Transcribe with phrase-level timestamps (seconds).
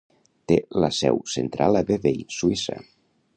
[0.51, 2.81] Té la seu central a Vevey, Suïssa.